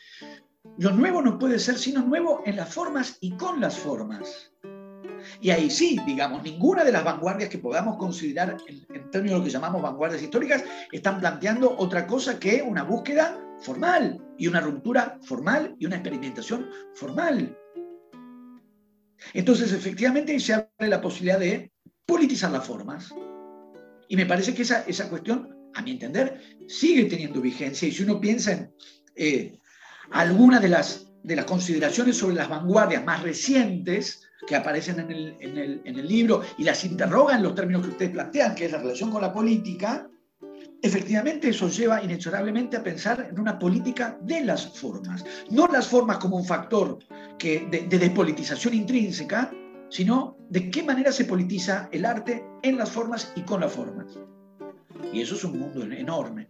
[0.79, 4.53] lo nuevo no puede ser sino nuevo en las formas y con las formas.
[5.41, 9.45] Y ahí sí, digamos, ninguna de las vanguardias que podamos considerar en, términos de lo
[9.45, 15.19] que llamamos vanguardias históricas están planteando otra cosa que una búsqueda formal y una ruptura
[15.23, 17.57] formal y una experimentación formal.
[19.33, 21.73] Entonces, efectivamente, se abre la posibilidad de
[22.07, 23.15] politizar las formas.
[24.09, 27.87] Y me parece que esa, esa cuestión, a mi entender, sigue teniendo vigencia.
[27.87, 28.73] Y si uno piensa en
[29.17, 29.59] eh,
[30.11, 35.37] algunas de las, de las consideraciones sobre las vanguardias más recientes que aparecen en el,
[35.41, 38.67] en, el, en el, libro y las interrogan en los términos que ustedes plantean, que
[38.67, 40.09] es la relación con la política,
[40.83, 45.25] efectivamente eso lleva inexorablemente a pensar en una política de las formas.
[45.51, 46.99] No las formas como un factor
[47.39, 49.51] que, de, de despolitización intrínseca,
[49.89, 54.19] sino de qué manera se politiza el arte en las formas y con las formas.
[55.13, 56.47] Y eso es un mundo enorme.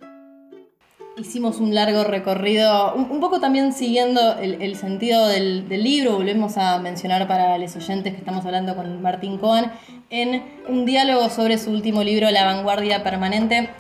[1.17, 7.27] hicimos un largo recorrido, un, poco también siguiendo el, sentido del, libro, volvemos a mencionar
[7.27, 9.71] para los oyentes que estamos hablando con Martín Cohen,
[10.11, 13.71] en un diálogo sobre su último libro, La vanguardia permanente.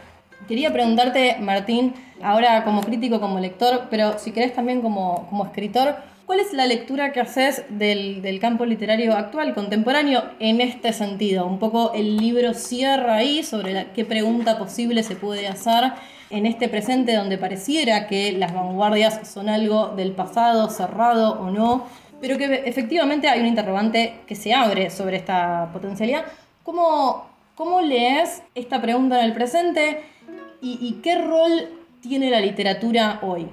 [0.48, 5.96] Quería preguntarte, Martín, ahora como crítico, como lector, pero si querés también como, como escritor,
[6.24, 11.46] ¿cuál es la lectura que haces del, del, campo literario actual, contemporáneo, en este sentido?
[11.46, 15.92] Un poco el libro cierra ahí sobre qué pregunta posible se puede hacer
[16.30, 21.84] en este presente donde pareciera que las vanguardias son algo del pasado, cerrado o no,
[22.22, 26.24] pero que efectivamente hay un interrogante que se abre sobre esta potencialidad.
[26.62, 30.00] ¿Cómo, cómo lees esta pregunta en el presente
[30.60, 31.50] y, qué rol
[32.00, 33.48] tiene la literatura hoy?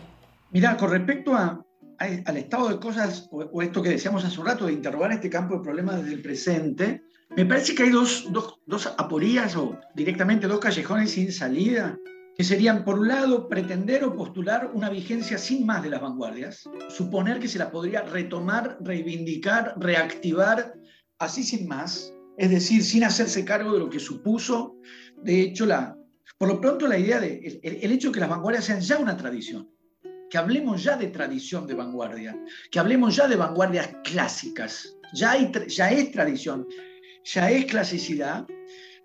[0.51, 4.73] Mira, con respecto al estado de cosas, o, esto que decíamos hace un rato, de
[4.73, 7.03] interrogar este campo de problemas desde el presente,
[7.35, 11.97] me parece que hay dos, dos, dos aporías o directamente dos callejones sin salida
[12.37, 16.69] que serían, por un lado, pretender o postular una vigencia sin más de las vanguardias,
[16.89, 20.73] suponer que se la podría retomar, reivindicar, reactivar,
[21.17, 24.75] así sin más, es decir, sin hacerse cargo de lo que supuso,
[25.23, 25.95] de hecho, la,
[26.37, 29.15] por lo pronto la idea de el, hecho de que las vanguardias sean ya una
[29.15, 29.69] tradición,
[30.29, 32.37] que hablemos ya de tradición de vanguardia,
[32.71, 36.67] que hablemos ya de vanguardias clásicas, ya, hay, ya es tradición,
[37.23, 38.45] ya es clasicidad,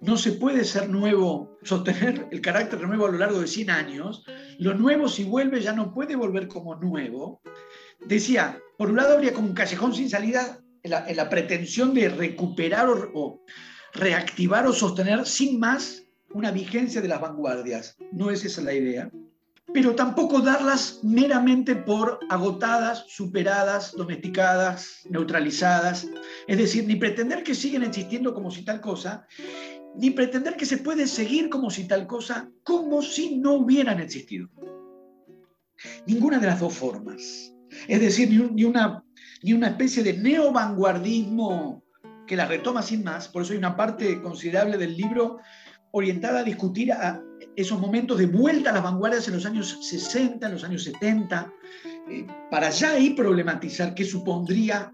[0.01, 4.25] no se puede ser nuevo, sostener el carácter nuevo a lo largo de 100 años.
[4.59, 7.43] Lo nuevo, si vuelve, ya no puede volver como nuevo.
[8.07, 12.89] Decía, por un lado habría como un callejón sin salida en la, pretensión de recuperar
[12.89, 13.43] o,
[13.93, 17.97] reactivar o sostener sin más una vigencia de las vanguardias.
[18.13, 19.11] No es esa la idea.
[19.73, 26.09] Pero tampoco darlas meramente por agotadas, superadas, domesticadas, neutralizadas.
[26.49, 29.27] Es decir, ni pretender que siguen existiendo como si tal cosa,
[29.97, 34.49] ni pretender que se puede seguir como si tal cosa, como si no hubieran existido.
[36.07, 37.55] Ninguna de las dos formas.
[37.87, 39.05] Es decir, ni, una,
[39.43, 41.85] ni una especie de neovanguardismo
[42.27, 45.39] que la retoma sin más, por eso hay una parte considerable del libro
[45.93, 46.93] orientada a discutir
[47.57, 51.53] esos momentos de vuelta a las vanguardias en los años 60, en los años 70,
[52.09, 54.93] eh, para ya ahí problematizar qué supondría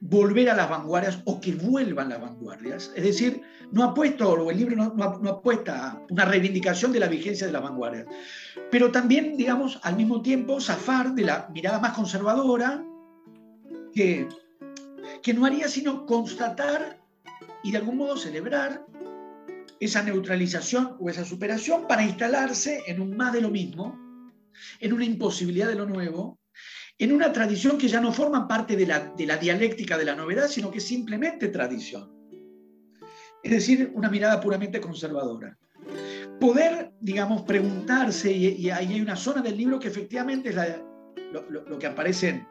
[0.00, 2.92] volver a las vanguardias o que vuelvan las vanguardias.
[2.94, 7.46] Es decir, no apuesta, o el libro no, apuesta a una reivindicación de la vigencia
[7.46, 8.06] de las vanguardias,
[8.70, 12.84] pero también, digamos, al mismo tiempo, zafar de la mirada más conservadora
[13.92, 14.28] que,
[15.22, 17.00] que no haría sino constatar
[17.62, 18.86] y de algún modo celebrar
[19.80, 23.98] esa neutralización o esa superación para instalarse en un más de lo mismo,
[24.80, 26.40] en una imposibilidad de lo nuevo,
[26.98, 30.14] en una tradición que ya no forma parte de la, de la dialéctica de la
[30.14, 32.10] novedad, sino que es simplemente tradición.
[33.42, 35.56] Es decir, una mirada puramente conservadora.
[36.40, 40.56] Poder, digamos, preguntarse, y, ahí hay una zona del libro que efectivamente es
[41.32, 42.46] lo, que aparece en,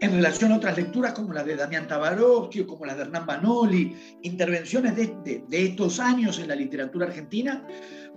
[0.00, 3.96] relación a otras lecturas como la de Damián Tabarovsky o como la de Hernán Banoli,
[4.22, 7.66] intervenciones de, de, estos años en la literatura argentina,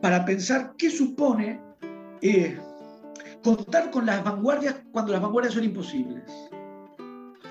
[0.01, 1.59] para pensar qué supone
[2.21, 2.57] eh,
[3.43, 6.23] contar con las vanguardias cuando las vanguardias son imposibles.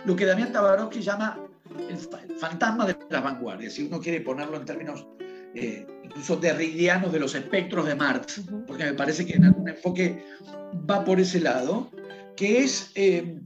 [0.05, 1.39] Lo que Damián Tabarovsky llama
[1.89, 1.99] el
[2.39, 5.07] fantasma de las vanguardias, si uno quiere ponerlo en términos
[5.55, 10.25] eh, incluso derridianos de los espectros de Marx, porque me parece que en algún enfoque
[10.89, 11.91] va por ese lado,
[12.41, 13.39] que es, eh,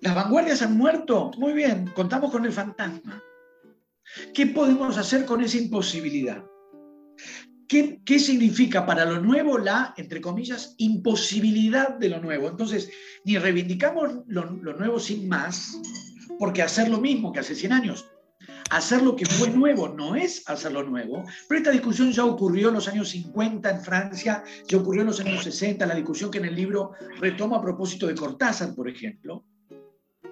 [0.00, 3.22] las vanguardias han muerto, muy bien, contamos con el fantasma.
[4.32, 6.42] ¿Qué podemos hacer con esa imposibilidad?
[7.68, 12.48] ¿Qué, significa para lo nuevo la, entre comillas, imposibilidad de lo nuevo?
[12.48, 12.88] Entonces,
[13.26, 15.78] ni reivindicamos lo, nuevo sin más,
[16.38, 18.06] porque hacer lo mismo que hace 100 años,
[18.70, 22.68] hacer lo que fue nuevo no es hacer lo nuevo, pero esta discusión ya ocurrió
[22.68, 26.38] en los años 50 en Francia, ya ocurrió en los años 60, la discusión que
[26.38, 29.44] en el libro retoma a propósito de Cortázar, por ejemplo.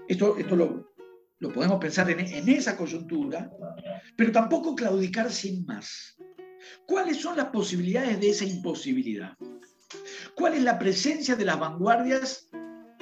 [0.09, 0.95] Esto, esto lo,
[1.39, 3.51] lo podemos pensar en, en esa coyuntura,
[4.17, 6.17] pero tampoco claudicar sin más.
[6.87, 9.37] ¿Cuáles son las posibilidades de esa imposibilidad?
[10.35, 12.49] ¿Cuál es la presencia de las vanguardias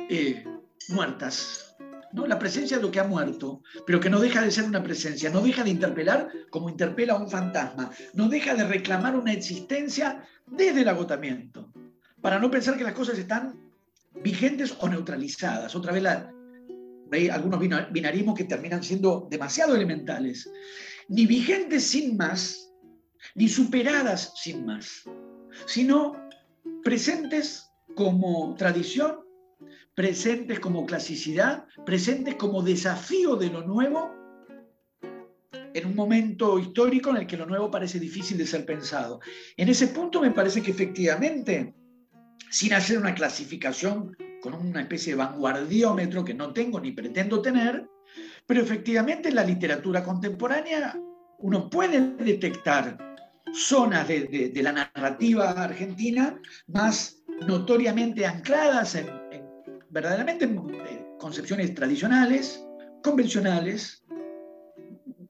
[0.08, 0.44] eh,
[0.88, 1.71] muertas?
[2.12, 2.26] ¿No?
[2.26, 5.30] La presencia de lo que ha muerto, pero que no deja de ser una presencia,
[5.30, 10.22] no deja de interpelar como interpela a un fantasma, no deja de reclamar una existencia
[10.46, 11.72] desde el agotamiento,
[12.20, 13.58] para no pensar que las cosas están
[14.22, 15.74] vigentes o neutralizadas.
[15.74, 16.04] Otra vez
[17.10, 20.50] hay algunos binarismos que terminan siendo demasiado elementales.
[21.08, 22.72] Ni vigentes sin más,
[23.34, 25.02] ni superadas sin más,
[25.66, 26.16] sino
[26.84, 29.18] presentes como tradición,
[29.94, 34.14] presentes como clasicidad, presentes como desafío de lo nuevo,
[35.74, 39.20] en un momento histórico en el que lo nuevo parece difícil de ser pensado.
[39.56, 41.74] En ese punto me parece que efectivamente,
[42.50, 47.88] sin hacer una clasificación con una especie de vanguardiómetro que no tengo ni pretendo tener,
[48.46, 50.98] pero efectivamente en la literatura contemporánea
[51.38, 52.98] uno puede detectar
[53.54, 59.21] zonas de, la narrativa argentina más notoriamente ancladas en,
[59.92, 62.64] verdaderamente eh, concepciones tradicionales,
[63.02, 64.02] convencionales,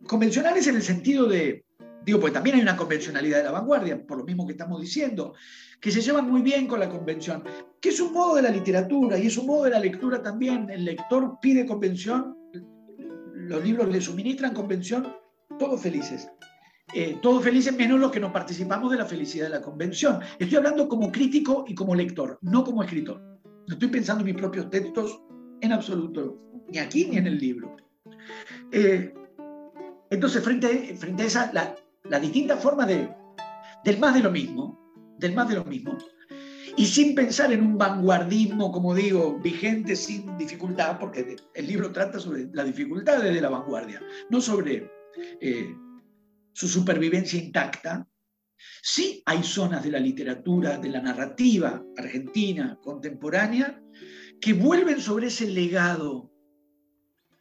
[0.07, 1.65] convencionales en el sentido de,
[2.07, 5.35] digo, pues también hay una convencionalidad de la vanguardia, por lo mismo que estamos diciendo,
[5.81, 7.43] que se llevan muy bien con la convención,
[7.81, 10.71] que es un modo de la literatura y es un modo de la lectura también.
[10.71, 12.37] El lector pide convención,
[13.35, 15.13] los libros le suministran convención,
[15.59, 16.31] todos felices.
[16.95, 20.21] Eh, todos felices menos los que no participamos de la felicidad de la convención.
[20.39, 23.32] Estoy hablando como crítico y como lector, no como escritor.
[23.69, 25.23] No estoy pensando en mis propios textos
[25.61, 27.77] en absoluto, ni aquí ni en el libro.
[28.73, 29.15] Eh,
[30.11, 33.09] entonces, frente a, frente a esa, la, la distinta forma de,
[33.85, 34.79] del más de lo mismo,
[35.19, 35.97] del más de lo mismo,
[36.77, 42.19] y sin pensar en un vanguardismo, como digo, vigente sin dificultad, porque el libro trata
[42.19, 44.01] sobre las dificultades de la vanguardia,
[44.31, 44.91] no sobre
[45.41, 45.77] eh,
[46.53, 48.09] su supervivencia intacta.
[48.83, 53.81] Sí hay zonas de la literatura, de la narrativa argentina contemporánea,
[54.41, 56.31] que vuelven sobre ese legado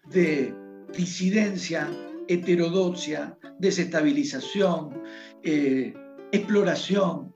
[0.10, 0.54] de
[0.96, 1.90] disidencia,
[2.28, 5.02] heterodoxia, desestabilización,
[5.44, 5.94] eh,
[6.32, 7.34] exploración.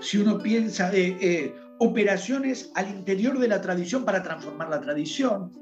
[0.00, 5.52] Si uno piensa de eh, operaciones al interior de la tradición para transformar la tradición,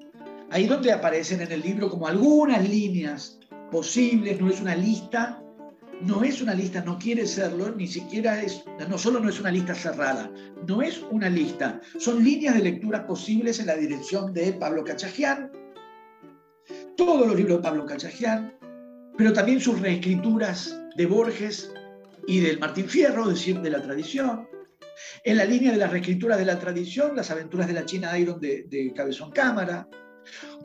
[0.50, 3.40] ahí donde aparecen en el libro como algunas líneas
[3.70, 5.41] posibles, no es una lista,
[6.04, 9.50] no es una lista, no quiere serlo, ni siquiera es, no solo no es una
[9.50, 10.30] lista cerrada,
[10.66, 15.50] no es una lista, son líneas de lectura posibles en la dirección de Pablo Cachajian,
[16.96, 18.52] todos los libros de Pablo Cachajian,
[19.16, 21.72] pero también sus reescrituras de Borges
[22.26, 24.48] y del Martín Fierro, es decir, de la tradición.
[25.24, 28.40] En la línea de las reescrituras de la tradición, las aventuras de la China Iron
[28.40, 29.88] de, de Cabezón Cámara.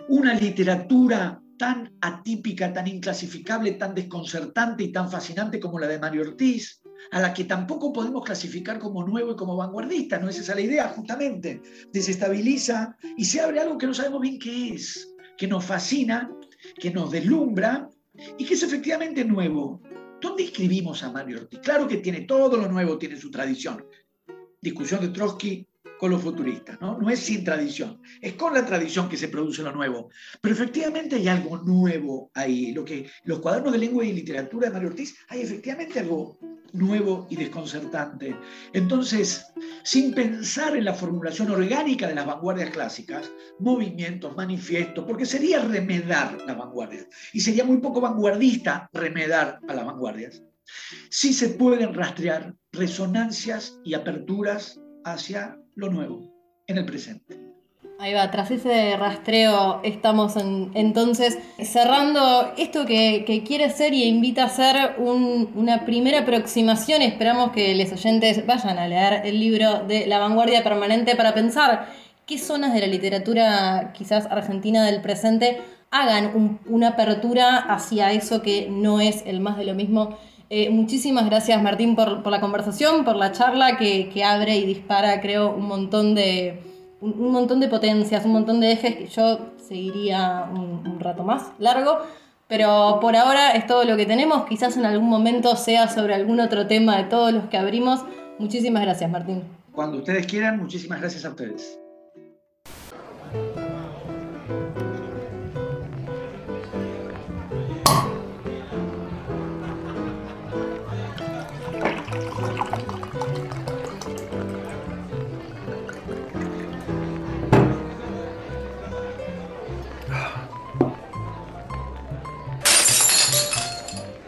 [0.10, 6.22] Una literatura tan atípica, tan inclasificable, tan desconcertante y tan fascinante como la de Mario
[6.22, 6.82] Ortiz,
[7.12, 10.62] a la que tampoco podemos clasificar como nuevo y como vanguardista, no es esa la
[10.62, 15.66] idea, justamente, desestabiliza y se abre algo que no sabemos bien qué es, que nos
[15.66, 16.32] fascina,
[16.80, 17.90] que nos deslumbra
[18.38, 19.82] y que es efectivamente nuevo.
[20.20, 21.60] ¿Dónde escribimos a Mario Ortiz?
[21.60, 23.86] Claro que tiene todo lo nuevo, tiene su tradición.
[24.62, 25.68] Discusión de Trotsky
[26.00, 26.98] con los futuristas, ¿no?
[26.98, 30.10] No es sin tradición, es con la tradición que se produce lo nuevo.
[30.42, 32.72] Pero efectivamente hay algo nuevo ahí.
[32.72, 36.38] Lo que, los cuadernos de lengua y literatura de Mario Ortiz, hay efectivamente algo
[36.74, 38.36] nuevo y desconcertante.
[38.74, 39.46] Entonces,
[39.84, 46.42] sin pensar en la formulación orgánica de las vanguardias clásicas, movimientos, manifiestos, porque sería remedar
[46.46, 47.08] las vanguardias.
[47.34, 50.44] Y sería muy poco vanguardista remedar a las vanguardias.
[51.10, 56.22] Sí se pueden rastrear resonancias y aperturas hacia lo nuevo
[56.68, 57.38] en el presente.
[58.00, 64.50] Ahí va, tras ese rastreo estamos entonces cerrando esto que, quiere ser y invita a
[64.50, 67.02] ser una primera aproximación.
[67.02, 71.88] Esperamos que los oyentes vayan a leer el libro de La vanguardia permanente para pensar
[72.28, 78.68] qué zonas de la literatura quizás argentina del presente hagan una apertura hacia eso que
[78.70, 80.18] no es el más de lo mismo
[80.50, 85.54] eh, muchísimas gracias Martín por, la conversación, por la charla que, abre y dispara, creo,
[85.54, 86.60] un montón de,
[87.02, 92.00] un, montón de potencias, un montón de ejes que yo seguiría un, rato más largo.
[92.48, 94.46] Pero por ahora es todo lo que tenemos.
[94.46, 98.06] Quizás en algún momento sea sobre algún otro tema de todos los que abrimos.
[98.40, 99.44] Muchísimas gracias, Martín.
[99.74, 101.78] Cuando ustedes quieran, muchísimas gracias a ustedes.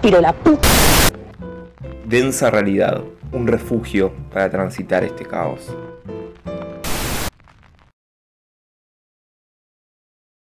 [0.01, 0.33] Pero la
[2.05, 5.75] Densa realidad, un refugio para transitar este caos.